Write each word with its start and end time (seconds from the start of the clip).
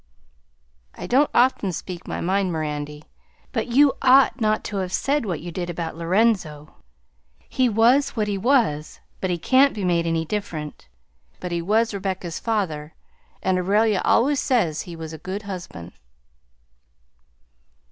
"I 0.95 1.05
don't 1.05 1.29
often 1.31 1.71
speak 1.71 2.07
my 2.07 2.21
mind, 2.21 2.51
Mirandy; 2.51 3.03
but 3.51 3.67
you 3.67 3.93
ought 4.01 4.41
not 4.41 4.63
to 4.63 4.77
have 4.77 4.91
said 4.91 5.27
what 5.27 5.41
you 5.41 5.51
did 5.51 5.69
about 5.69 5.95
Lorenzo. 5.95 6.73
He 7.47 7.69
was 7.69 8.15
what 8.15 8.27
he 8.27 8.35
was, 8.35 8.99
and 9.21 9.41
can't 9.43 9.75
be 9.75 9.83
made 9.85 10.07
any 10.07 10.25
different; 10.25 10.87
but 11.39 11.51
he 11.51 11.61
was 11.61 11.93
Rebecca's 11.93 12.39
father, 12.39 12.95
and 13.43 13.59
Aurelia 13.59 14.01
always 14.03 14.39
says 14.39 14.81
he 14.81 14.95
was 14.95 15.13
a 15.13 15.19
good 15.19 15.43
husband." 15.43 15.91